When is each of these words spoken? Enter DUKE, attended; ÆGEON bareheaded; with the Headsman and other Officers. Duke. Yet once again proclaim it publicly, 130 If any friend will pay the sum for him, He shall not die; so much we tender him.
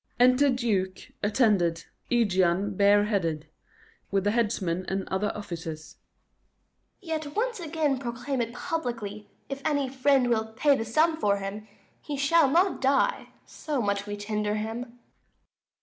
Enter 0.19 0.49
DUKE, 0.49 1.11
attended; 1.21 1.85
ÆGEON 2.09 2.75
bareheaded; 2.75 3.45
with 4.09 4.23
the 4.23 4.31
Headsman 4.31 4.83
and 4.87 5.07
other 5.09 5.31
Officers. 5.35 5.97
Duke. 7.03 7.07
Yet 7.07 7.35
once 7.35 7.59
again 7.59 7.99
proclaim 7.99 8.41
it 8.41 8.51
publicly, 8.51 9.29
130 9.45 9.53
If 9.53 9.61
any 9.63 9.89
friend 9.89 10.29
will 10.31 10.53
pay 10.53 10.75
the 10.75 10.85
sum 10.85 11.17
for 11.17 11.37
him, 11.37 11.67
He 12.01 12.17
shall 12.17 12.49
not 12.49 12.81
die; 12.81 13.27
so 13.45 13.79
much 13.79 14.07
we 14.07 14.17
tender 14.17 14.55
him. 14.55 14.97